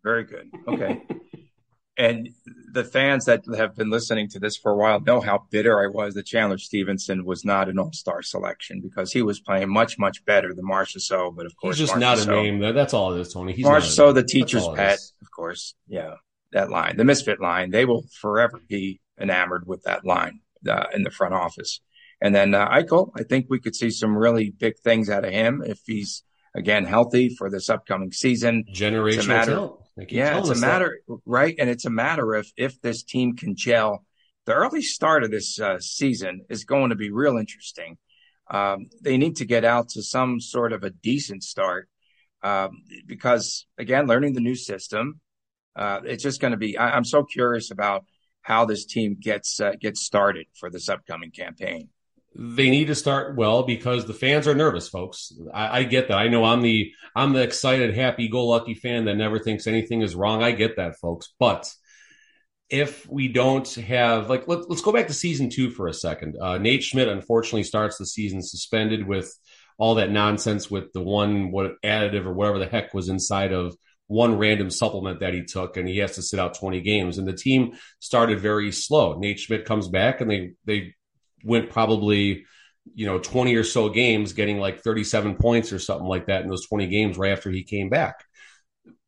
[0.02, 0.50] Very good.
[0.66, 1.02] Okay.
[1.98, 2.30] and
[2.72, 5.88] the fans that have been listening to this for a while know how bitter I
[5.88, 9.98] was that Chandler Stephenson was not an All Star selection because he was playing much,
[9.98, 11.36] much better than Marchessault.
[11.36, 12.60] But of course, he's just not a name.
[12.60, 13.52] That's all it is, Tony.
[13.52, 15.74] He's Marchessault, the teacher's pet, of course.
[15.86, 16.14] Yeah,
[16.52, 21.02] that line, the misfit line, they will forever be enamored with that line uh, in
[21.02, 21.80] the front office.
[22.20, 25.32] And then uh, Eichel, I think we could see some really big things out of
[25.32, 26.22] him if he's
[26.54, 28.64] again healthy for this upcoming season.
[28.74, 29.72] Generational talent.
[30.10, 31.18] Yeah, it's a matter, that.
[31.26, 31.54] right?
[31.58, 34.04] And it's a matter of if this team can gel.
[34.46, 37.98] The early start of this uh, season is going to be real interesting.
[38.50, 41.88] Um, they need to get out to some sort of a decent start
[42.42, 45.20] um, because, again, learning the new system,
[45.76, 46.76] uh, it's just going to be.
[46.76, 48.04] I, am so curious about
[48.42, 51.88] how this team gets uh, gets started for this upcoming campaign
[52.34, 55.32] they need to start well because the fans are nervous, folks.
[55.52, 56.18] I, I, get that.
[56.18, 60.42] I know I'm the I'm the excited, happy-go-lucky fan that never thinks anything is wrong.
[60.42, 61.34] I get that, folks.
[61.40, 61.68] But
[62.68, 66.36] if we don't have like let, us go back to season two for a second.
[66.40, 69.36] Uh, Nate Schmidt unfortunately starts the season suspended with
[69.76, 73.76] all that nonsense with the one what additive or whatever the heck was inside of
[74.10, 77.16] one random supplement that he took and he has to sit out 20 games.
[77.16, 79.16] And the team started very slow.
[79.16, 80.94] Nate schmidt comes back and they they
[81.44, 82.44] went probably
[82.92, 86.48] you know 20 or so games getting like 37 points or something like that in
[86.48, 88.24] those 20 games right after he came back.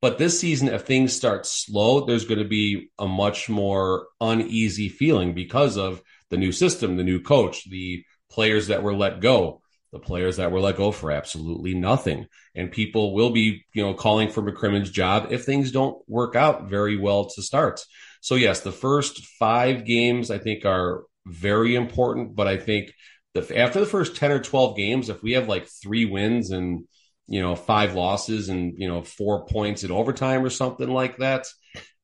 [0.01, 4.88] But this season if things start slow there's going to be a much more uneasy
[4.88, 9.62] feeling because of the new system the new coach the players that were let go
[9.92, 13.94] the players that were let go for absolutely nothing and people will be you know
[13.94, 17.85] calling for mccrimmon's job if things don't work out very well to start
[18.20, 22.35] so yes the first five games i think are very important.
[22.35, 22.92] But I think
[23.35, 26.87] the, after the first 10 or 12 games, if we have like three wins and,
[27.26, 31.46] you know, five losses and, you know, four points in overtime or something like that,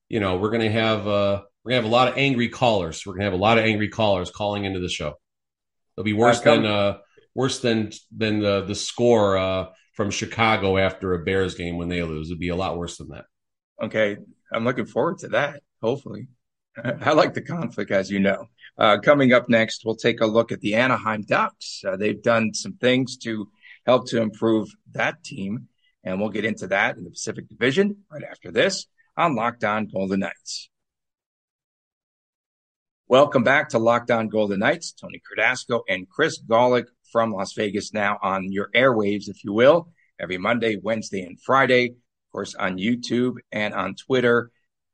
[0.08, 2.48] you know, we're going to have, uh, we're going to have a lot of angry
[2.48, 3.04] callers.
[3.04, 5.14] We're going to have a lot of angry callers calling into the show.
[5.96, 6.98] It'll be worse than, uh,
[7.38, 12.02] worse than, than the, the score, uh, from Chicago after a Bears game when they
[12.02, 12.28] lose.
[12.28, 13.26] It'd be a lot worse than that.
[13.80, 14.16] Okay.
[14.52, 15.62] I'm looking forward to that.
[15.80, 16.26] Hopefully.
[16.84, 18.46] I like the conflict, as you know.
[18.76, 21.84] Uh, coming up next, we'll take a look at the Anaheim Ducks.
[21.86, 23.48] Uh, they've done some things to
[23.86, 25.68] help to improve that team,
[26.02, 29.86] and we'll get into that in the Pacific Division right after this on Locked On
[29.86, 30.70] Golden Knights.
[33.10, 34.92] Welcome back to Locked On Golden Knights.
[34.92, 39.90] Tony Cardasco and Chris Gawlik from Las Vegas now on your airwaves, if you will,
[40.20, 41.90] every Monday, Wednesday, and Friday.
[41.90, 44.50] Of course, on YouTube and on Twitter.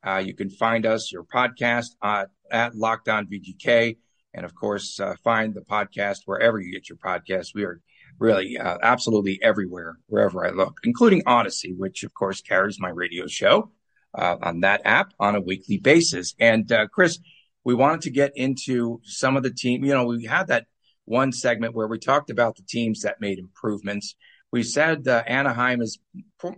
[0.06, 3.96] Uh, you can find us, your podcast, uh, at Locked On VGK.
[4.34, 7.54] And of course, uh, find the podcast wherever you get your podcast.
[7.54, 7.80] We are
[8.18, 13.26] really uh, absolutely everywhere, wherever I look, including Audacy, which of course carries my radio
[13.26, 13.70] show
[14.16, 16.34] uh, on that app on a weekly basis.
[16.38, 17.18] And uh, Chris,
[17.64, 19.84] we wanted to get into some of the team.
[19.84, 20.66] You know, we had that
[21.04, 24.14] one segment where we talked about the teams that made improvements
[24.54, 25.98] we said uh, Anaheim is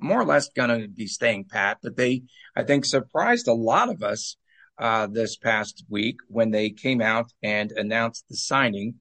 [0.03, 3.89] more or less going to be staying pat, but they, I think, surprised a lot
[3.89, 4.37] of us
[4.79, 8.97] uh, this past week when they came out and announced the signing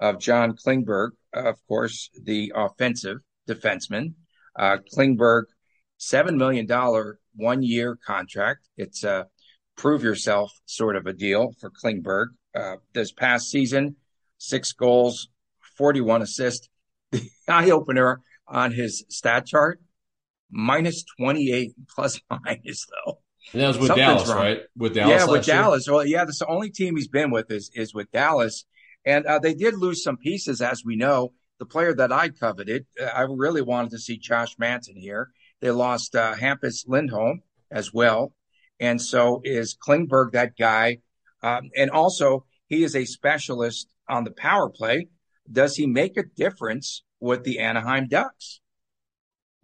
[0.00, 4.14] of John Klingberg, of course, the offensive defenseman.
[4.58, 5.42] Uh, Klingberg,
[6.00, 6.66] $7 million
[7.36, 8.66] one year contract.
[8.78, 9.26] It's a
[9.76, 12.28] prove yourself sort of a deal for Klingberg.
[12.54, 13.96] Uh, this past season,
[14.48, 15.28] six goals,
[15.76, 16.68] 41 assists
[17.10, 19.80] the eye opener on his stat chart,
[20.50, 23.18] minus 28 plus minus though.
[23.52, 24.38] And that was with Something's Dallas, wrong.
[24.38, 24.60] right?
[24.76, 25.22] With Dallas.
[25.26, 25.88] Yeah, with Dallas.
[25.88, 28.64] Well, yeah, that's the only team he's been with is, is with Dallas.
[29.04, 31.32] And uh, they did lose some pieces, as we know.
[31.58, 35.30] The player that I coveted, uh, I really wanted to see Josh Manson here.
[35.60, 38.34] They lost uh, Hampus Lindholm as well.
[38.80, 40.98] And so is Klingberg that guy.
[41.42, 45.08] Um, and also, he is a specialist on the power play
[45.50, 48.60] does he make a difference with the Anaheim Ducks?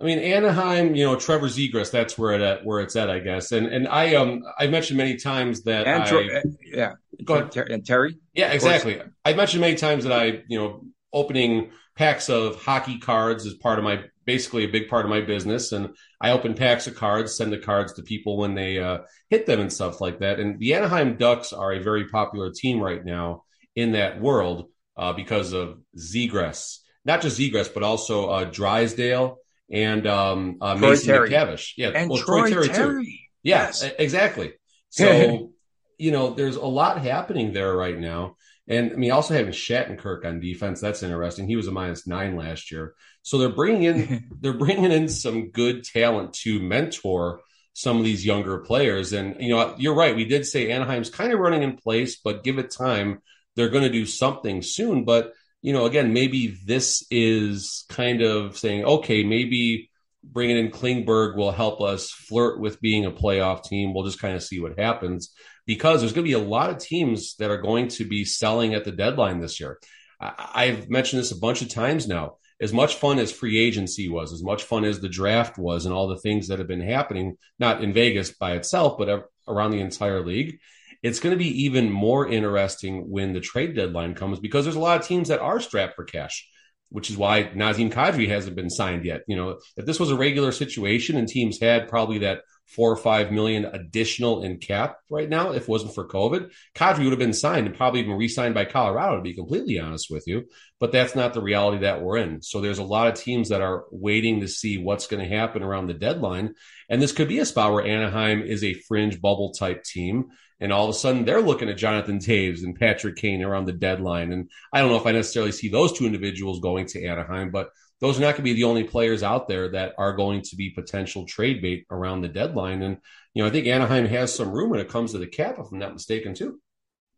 [0.00, 3.18] I mean, Anaheim, you know, Trevor Zegras, that's where it at, where it's at, I
[3.18, 3.52] guess.
[3.52, 7.70] And and I um I've mentioned many times that and I, uh, yeah, go ahead,
[7.70, 8.16] and Terry.
[8.32, 9.00] Yeah, exactly.
[9.24, 13.78] I've mentioned many times that I, you know, opening packs of hockey cards is part
[13.78, 17.36] of my basically a big part of my business, and I open packs of cards,
[17.36, 20.40] send the cards to people when they uh, hit them and stuff like that.
[20.40, 23.42] And the Anaheim Ducks are a very popular team right now
[23.76, 29.38] in that world uh, because of Zegras, not just Zegras, but also uh, Drysdale
[29.70, 31.30] and um, uh, Mason Terry.
[31.30, 31.72] McTavish.
[31.76, 33.04] Yeah, and well, Troy, Troy Terry, Terry.
[33.04, 33.10] too.
[33.42, 33.90] Yeah, yes.
[33.98, 34.52] exactly.
[34.92, 35.52] So
[35.98, 38.34] you know, there's a lot happening there right now.
[38.66, 41.46] And I mean, also having Shattenkirk on defense, that's interesting.
[41.46, 42.94] He was a minus nine last year.
[43.22, 47.42] So they're bringing in they're bringing in some good talent to mentor
[47.74, 49.12] some of these younger players.
[49.12, 50.16] And you know, you're right.
[50.16, 53.20] We did say Anaheim's kind of running in place, but give it time
[53.56, 55.04] they're going to do something soon.
[55.04, 55.32] But,
[55.62, 59.90] you know, again, maybe this is kind of saying, okay, maybe
[60.22, 63.94] bringing in Klingberg will help us flirt with being a playoff team.
[63.94, 65.32] We'll just kind of see what happens
[65.66, 68.74] because there's going to be a lot of teams that are going to be selling
[68.74, 69.78] at the deadline this year.
[70.20, 72.36] I, have mentioned this a bunch of times now.
[72.60, 75.94] As much fun as free agency was, as much fun as the draft was, and
[75.94, 79.80] all the things that have been happening, not in Vegas by itself, but around the
[79.80, 80.58] entire league,
[81.02, 84.80] it's going to be even more interesting when the trade deadline comes because there's a
[84.80, 86.46] lot of teams that are strapped for cash
[86.90, 89.22] which is why Nazem Kadri hasn't been signed yet.
[89.26, 92.96] You know, if this was a regular situation and teams had probably that four or
[92.96, 97.18] five million additional in cap right now, if it wasn't for COVID, Kadri would have
[97.18, 100.46] been signed and probably even re-signed by Colorado, to be completely honest with you.
[100.78, 102.42] But that's not the reality that we're in.
[102.42, 105.62] So there's a lot of teams that are waiting to see what's going to happen
[105.62, 106.54] around the deadline.
[106.88, 110.30] And this could be a spot where Anaheim is a fringe bubble type team
[110.60, 113.72] and all of a sudden they're looking at Jonathan Toews and Patrick Kane around the
[113.72, 114.32] deadline.
[114.32, 117.70] And I don't know if I necessarily see those two individuals going to Anaheim, but
[118.00, 120.56] those are not going to be the only players out there that are going to
[120.56, 122.82] be potential trade bait around the deadline.
[122.82, 122.96] And,
[123.34, 125.66] you know, I think Anaheim has some room when it comes to the cap, if
[125.70, 126.60] I'm not mistaken, too.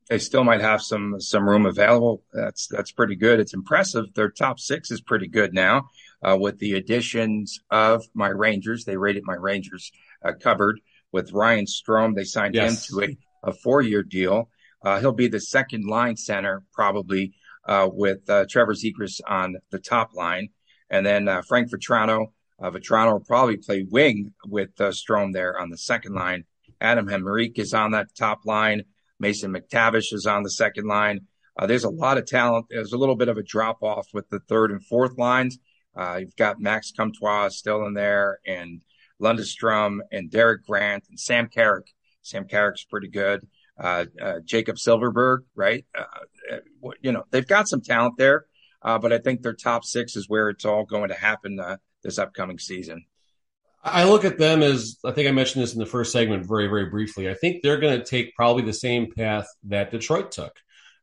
[0.09, 2.24] They still might have some some room available.
[2.33, 3.38] That's that's pretty good.
[3.38, 4.12] It's impressive.
[4.14, 5.90] Their top six is pretty good now,
[6.22, 8.85] uh, with the additions of my Rangers.
[8.85, 9.92] They rated my Rangers
[10.24, 10.81] uh, covered
[11.12, 12.16] with Ryan Strome.
[12.16, 12.90] They signed yes.
[12.90, 14.48] him to a a four year deal.
[14.85, 17.33] Uh, he'll be the second line center probably
[17.66, 20.48] uh, with uh, Trevor Zegras on the top line.
[20.90, 22.26] And then uh, Frank Vatrano.
[22.61, 26.44] Uh, Vatrano will probably play wing with uh, Strome there on the second line.
[26.81, 28.83] Adam Henrique is on that top line.
[29.18, 31.20] Mason McTavish is on the second line.
[31.66, 32.66] there's a lot of talent.
[32.70, 35.59] There's a little bit of a drop off with the third and fourth lines.
[36.18, 38.81] you've got Max Comtois still in there and
[39.20, 41.87] Lundestrom and Derek Grant and Sam Carrick
[42.22, 43.46] Sam Carrick's pretty good.
[43.78, 45.85] Uh, uh, Jakob Silfverberg, right?
[45.96, 46.04] Uh,
[46.52, 48.46] uh you know, they've got some talent there,
[48.82, 51.76] uh, but I think their top six is where it's all going to happen uh,
[52.02, 53.04] this upcoming season.
[53.85, 56.68] I look at them as I think I mentioned this in the first segment very,
[56.68, 57.28] very briefly.
[57.28, 60.52] I think they're going to take probably the same path that Detroit took.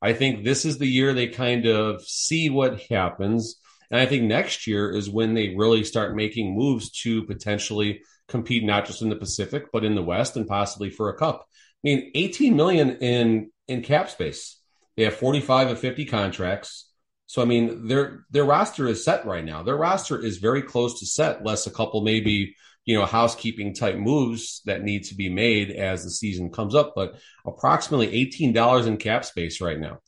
[0.02, 3.60] I think this is the year they kind of see what happens.
[3.92, 8.64] And I think next year is when they really start making moves to potentially compete
[8.64, 11.46] not just in the Pacific but in the West and possibly for a cup.
[11.84, 14.60] I mean, 18 million in in cap space.
[14.98, 16.92] They have 45 of 50 contracts.
[17.28, 19.64] So I mean, their their roster is set right now.
[19.64, 23.96] Their roster is very close to set, less a couple maybe you know housekeeping type
[23.96, 26.94] moves that need to be made as the season comes up.
[26.96, 30.00] But approximately eighteen dollars in cap space right now.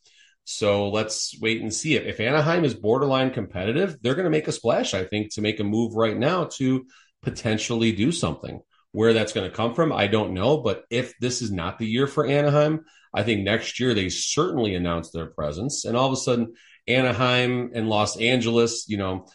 [0.44, 1.96] So let's wait and see.
[1.96, 5.60] If Anaheim is borderline competitive, they're going to make a splash, I think, to make
[5.60, 6.86] a move right now to
[7.22, 8.62] potentially do something.
[8.94, 10.58] Where that's going to come from, I don't know.
[10.58, 14.76] But if this is not the year for Anaheim, I think next year they certainly
[14.76, 15.86] announce their presence.
[15.86, 16.56] And all of a sudden,
[16.88, 19.28] Anaheim and Los Angeles, you know,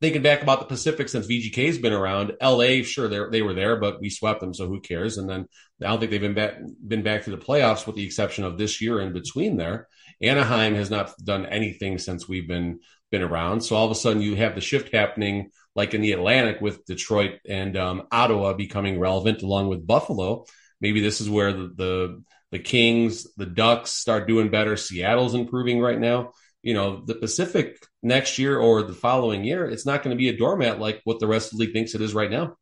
[0.00, 4.00] thinking back about the Pacific since VGK's been around, LA, sure, they were there, but
[4.00, 5.18] we swept them, so who cares?
[5.18, 5.46] And then
[5.82, 6.54] I don't think they've been back
[6.86, 9.88] been back to the playoffs, with the exception of this year in between there.
[10.22, 13.62] Anaheim has not done anything since we've been been around.
[13.62, 16.84] So all of a sudden, you have the shift happening like in the Atlantic with
[16.84, 20.44] Detroit and um, Ottawa becoming relevant along with Buffalo.
[20.80, 24.76] Maybe this is where the, the the Kings, the Ducks start doing better.
[24.76, 26.32] Seattle's improving right now.
[26.62, 30.28] You know, the Pacific next year or the following year, it's not going to be
[30.28, 32.56] a doormat like what the rest of the league thinks it is right now.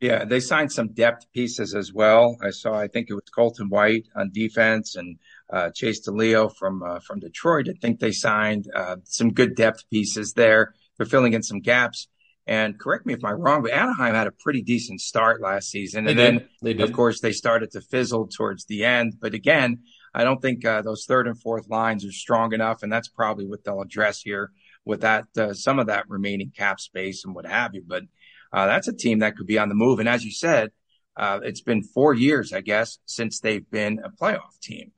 [0.00, 2.36] Yeah, they signed some depth pieces as well.
[2.42, 5.18] I saw, I think it was Colton White on defense and
[5.52, 7.68] uh, Chase DeLeo from uh, from Detroit.
[7.68, 10.74] I think they signed uh, some good depth pieces there.
[10.96, 12.08] They're filling in some gaps.
[12.46, 16.06] And correct me if I'm wrong, but Anaheim had a pretty decent start last season.
[16.06, 19.14] And then, of course, they started to fizzle towards the end.
[19.18, 19.78] But again,
[20.14, 22.82] I don't think uh, those third and fourth lines are strong enough.
[22.82, 24.52] And that's probably what they'll address here
[24.84, 27.82] with that, uh, some of that remaining cap space and what have you.
[27.86, 28.02] But
[28.52, 29.98] uh, that's a team that could be on the move.
[29.98, 30.70] And as you said,
[31.16, 34.92] uh, it's been four years, I guess, since they've been a playoff team.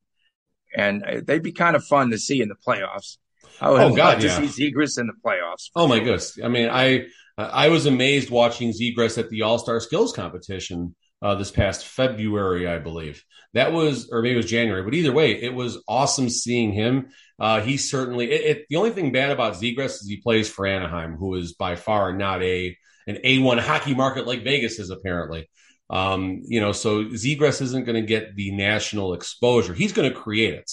[0.74, 3.18] And uh, they'd be kind of fun to see in the playoffs.
[3.60, 4.36] I would oh, God, yeah.
[4.36, 5.70] to see Zegras in the playoffs.
[5.76, 6.38] Oh, my goodness.
[6.42, 7.06] I mean, I
[7.38, 12.66] I was amazed watching Zegras at the All Star Skills Competition uh, this past February,
[12.66, 13.22] I believe.
[13.54, 17.08] That was, or maybe it was January, but either way, it was awesome seeing him.
[17.38, 18.30] Uh, he certainly.
[18.30, 21.54] It, it, the only thing bad about Zegras is he plays for Anaheim, who is
[21.54, 25.48] by far not a an A one hockey market like Vegas is apparently.
[25.88, 29.74] Um, you know, so Zegras isn't going to get the national exposure.
[29.74, 30.70] He's going to create it.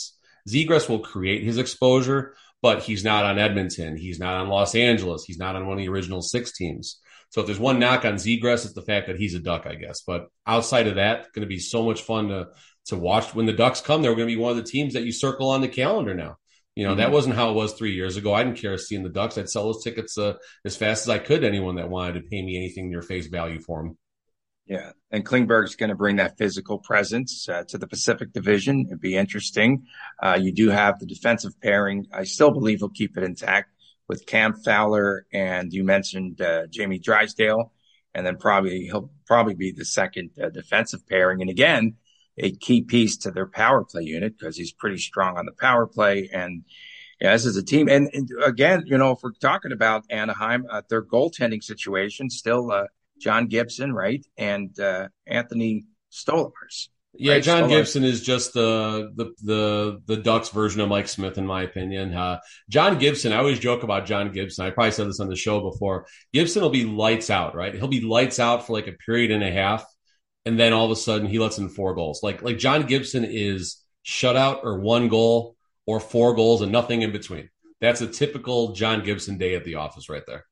[0.50, 3.98] Zegras will create his exposure, but he's not on Edmonton.
[3.98, 5.26] He's not on Los Angeles.
[5.26, 6.98] He's not on one of the original six teams.
[7.30, 9.76] So if there's one knock on Zegras, it's the fact that he's a Duck, I
[9.76, 10.02] guess.
[10.02, 12.48] But outside of that, going to be so much fun to
[12.86, 13.36] to watch.
[13.36, 15.50] When the Ducks come, they're going to be one of the teams that you circle
[15.50, 16.38] on the calendar now.
[16.76, 17.00] You know, mm-hmm.
[17.00, 18.34] that wasn't how it was three years ago.
[18.34, 19.38] I didn't care seeing the Ducks.
[19.38, 22.30] I'd sell those tickets uh, as fast as I could to anyone that wanted to
[22.30, 23.98] pay me anything near face value for them.
[24.66, 28.86] Yeah, and Klingberg's going to bring that physical presence uh, to the Pacific Division.
[28.88, 29.86] It'd be interesting.
[30.22, 32.08] Uh, you do have the defensive pairing.
[32.14, 33.72] I still believe he'll keep it intact
[34.08, 37.74] with Cam Fowler and you mentioned uh, Jamie Drysdale,
[38.16, 41.42] and then probably he'll probably be the second uh, defensive pairing.
[41.42, 41.96] And again,
[42.38, 45.88] a key piece to their power play unit because he's pretty strong on the power
[45.88, 46.64] play and.
[47.22, 50.66] Yeah, this is a team, and, and again, you know, if we're talking about Anaheim,
[50.70, 52.88] uh, their goaltending situation still uh,
[53.24, 56.90] John Gibson, right, and uh, Anthony Stolarz.
[57.14, 57.44] Yeah, right?
[57.44, 57.70] John Stolarz.
[57.70, 62.14] Gibson is just the, the the the Ducks version of Mike Smith, in my opinion.
[62.14, 64.66] Uh, John Gibson, I always joke about John Gibson.
[64.66, 66.06] I probably said this on the show before.
[66.34, 67.74] Gibson will be lights out, right?
[67.74, 69.86] He'll be lights out for like a period and a half,
[70.46, 72.22] and then all of a sudden he lets in four goals.
[72.24, 75.56] Like like John Gibson is shutout or one goal
[75.86, 77.50] or four goals and nothing in between.
[77.80, 80.46] That's a typical John Gibson day at the office right there.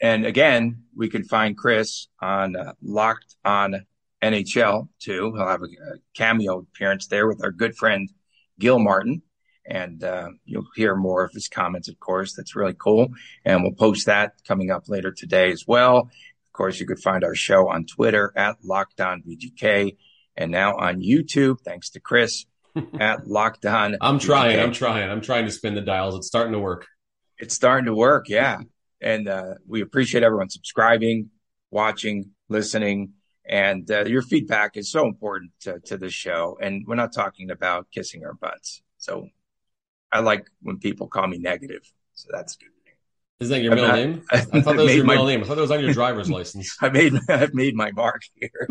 [0.00, 3.86] And again, we can find Chris on uh, Locked on
[4.22, 5.32] NHL too.
[5.34, 8.10] He'll have a, a, cameo appearance there with our good friend
[8.58, 9.22] Gil Martin.
[9.68, 12.34] And uh, you'll hear more of his comments, of course.
[12.34, 13.08] That's really cool.
[13.44, 15.98] And we'll post that coming up later today as well.
[15.98, 19.96] Of course, you could find our show on Twitter at Locked On VGK
[20.36, 22.44] and now on YouTube, thanks to Chris
[23.00, 23.96] at Locked On.
[24.00, 24.60] I'm trying.
[24.60, 25.10] I'm trying.
[25.10, 26.14] I'm trying to spin the dials.
[26.14, 26.86] It's starting to work.
[27.38, 28.28] It's starting to work.
[28.28, 28.60] Yeah.
[29.00, 31.30] And uh, we appreciate everyone subscribing,
[31.70, 33.12] watching, listening.
[33.48, 36.58] And uh, your feedback is so important to, to the show.
[36.60, 38.82] And we're not talking about kissing our butts.
[38.98, 39.28] So
[40.10, 41.82] I like when people call me negative.
[42.14, 42.70] So that's good.
[43.38, 44.22] Is that your middle not, name?
[44.30, 45.42] I thought that was your middle name.
[45.42, 46.76] I thought it was on your driver's license.
[46.80, 48.68] I made I've made my mark here.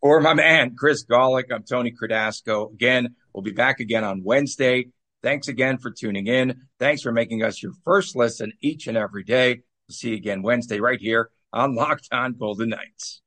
[0.00, 2.72] For my man, Chris Gawlik, I'm Tony Cardasco.
[2.72, 4.88] Again, we'll be back again on Wednesday.
[5.26, 6.54] Thanks again for tuning in.
[6.78, 9.54] Thanks for making us your first listen each and every day.
[9.54, 13.22] We'll see you again Wednesday right here on Locked On Golden Knights.